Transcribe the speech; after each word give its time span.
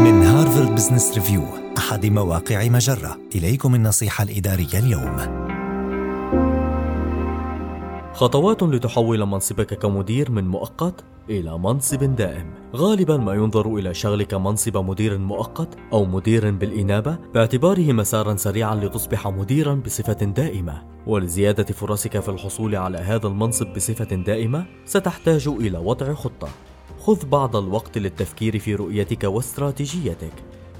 من 0.00 0.22
هارفارد 0.22 0.74
بزنس 0.74 1.14
ريفيو 1.14 1.42
أحد 1.78 2.06
مواقع 2.06 2.68
مجرة. 2.68 3.18
إليكم 3.34 3.74
النصيحة 3.74 4.24
الإدارية 4.24 4.78
اليوم. 4.78 5.16
خطوات 8.14 8.62
لتحول 8.62 9.26
منصبك 9.26 9.74
كمدير 9.74 10.30
من 10.30 10.48
مؤقت 10.48 11.04
إلى 11.30 11.58
منصب 11.58 12.16
دائم. 12.16 12.54
غالبا 12.76 13.16
ما 13.16 13.34
ينظر 13.34 13.74
إلى 13.74 13.94
شغلك 13.94 14.34
منصب 14.34 14.76
مدير 14.76 15.18
مؤقت 15.18 15.68
أو 15.92 16.04
مدير 16.04 16.50
بالإنابة 16.50 17.18
باعتباره 17.34 17.92
مسارا 17.92 18.36
سريعا 18.36 18.74
لتصبح 18.74 19.28
مديرا 19.28 19.74
بصفة 19.74 20.12
دائمة. 20.12 20.82
ولزيادة 21.06 21.64
فرصك 21.64 22.20
في 22.20 22.28
الحصول 22.28 22.76
على 22.76 22.98
هذا 22.98 23.26
المنصب 23.26 23.66
بصفة 23.66 24.16
دائمة 24.16 24.66
ستحتاج 24.84 25.48
إلى 25.48 25.78
وضع 25.78 26.14
خطة. 26.14 26.48
خذ 27.00 27.26
بعض 27.26 27.56
الوقت 27.56 27.98
للتفكير 27.98 28.58
في 28.58 28.74
رؤيتك 28.74 29.24
واستراتيجيتك 29.24 30.32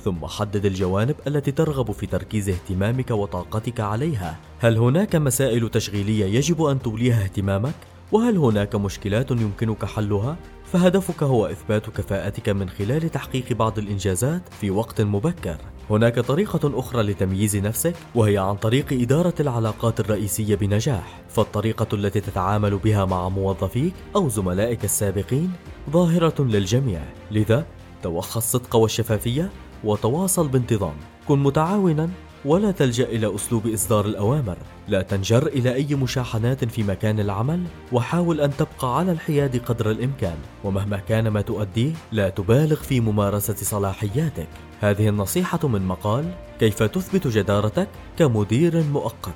ثم 0.04 0.26
حدد 0.26 0.66
الجوانب 0.66 1.14
التي 1.26 1.52
ترغب 1.52 1.92
في 1.92 2.06
تركيز 2.06 2.48
اهتمامك 2.48 3.10
وطاقتك 3.10 3.80
عليها. 3.80 4.38
هل 4.58 4.76
هناك 4.78 5.16
مسائل 5.16 5.68
تشغيلية 5.68 6.24
يجب 6.24 6.62
أن 6.62 6.82
توليها 6.82 7.24
اهتمامك؟ 7.24 7.74
وهل 8.12 8.36
هناك 8.36 8.74
مشكلات 8.74 9.30
يمكنك 9.30 9.84
حلها؟ 9.84 10.36
فهدفك 10.72 11.22
هو 11.22 11.46
إثبات 11.46 11.90
كفاءتك 11.90 12.48
من 12.48 12.68
خلال 12.68 13.10
تحقيق 13.10 13.52
بعض 13.52 13.78
الإنجازات 13.78 14.42
في 14.60 14.70
وقت 14.70 15.00
مبكر. 15.00 15.56
هناك 15.90 16.18
طريقة 16.18 16.78
أخرى 16.78 17.02
لتمييز 17.02 17.56
نفسك 17.56 17.94
وهي 18.14 18.38
عن 18.38 18.56
طريق 18.56 18.86
إدارة 18.92 19.34
العلاقات 19.40 20.00
الرئيسية 20.00 20.54
بنجاح. 20.54 21.20
فالطريقة 21.28 21.86
التي 21.92 22.20
تتعامل 22.20 22.78
بها 22.78 23.04
مع 23.04 23.28
موظفيك 23.28 23.94
أو 24.16 24.28
زملائك 24.28 24.84
السابقين 24.84 25.52
ظاهرة 25.90 26.42
للجميع. 26.42 27.00
لذا 27.30 27.66
توخى 28.02 28.38
الصدق 28.38 28.76
والشفافية 28.76 29.50
وتواصل 29.84 30.48
بانتظام. 30.48 30.94
كن 31.28 31.38
متعاونا. 31.38 32.10
ولا 32.44 32.70
تلجأ 32.70 33.04
إلى 33.04 33.34
أسلوب 33.34 33.66
إصدار 33.66 34.06
الأوامر. 34.06 34.56
لا 34.88 35.02
تنجر 35.02 35.46
إلى 35.46 35.74
أي 35.74 35.94
مشاحنات 35.94 36.64
في 36.64 36.82
مكان 36.82 37.20
العمل 37.20 37.64
وحاول 37.92 38.40
أن 38.40 38.50
تبقى 38.56 38.98
على 38.98 39.12
الحياد 39.12 39.56
قدر 39.56 39.90
الإمكان. 39.90 40.36
ومهما 40.64 40.96
كان 40.96 41.28
ما 41.28 41.40
تؤديه 41.40 41.92
لا 42.12 42.28
تبالغ 42.28 42.76
في 42.76 43.00
ممارسة 43.00 43.54
صلاحياتك. 43.54 44.48
هذه 44.80 45.08
النصيحة 45.08 45.68
من 45.68 45.86
مقال 45.86 46.34
كيف 46.60 46.82
تثبت 46.82 47.26
جدارتك 47.26 47.88
كمدير 48.18 48.82
مؤقت؟ 48.82 49.34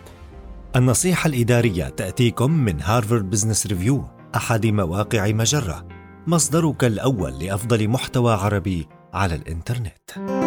النصيحة 0.76 1.28
الإدارية 1.28 1.88
تأتيكم 1.88 2.50
من 2.50 2.82
هارفارد 2.82 3.30
بزنس 3.30 3.66
ريفيو 3.66 4.04
أحد 4.36 4.66
مواقع 4.66 5.32
مجرة. 5.32 5.86
مصدرك 6.26 6.84
الأول 6.84 7.38
لأفضل 7.38 7.88
محتوى 7.88 8.32
عربي 8.32 8.88
على 9.14 9.34
الإنترنت. 9.34 10.43